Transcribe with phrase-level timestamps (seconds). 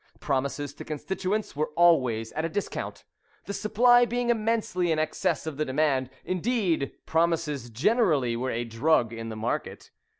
[0.19, 3.03] Promises to constituents were always at a discount,
[3.45, 9.13] the supply being immensely in excess of the demand; indeed, promises generally were a drug
[9.13, 9.91] in the market.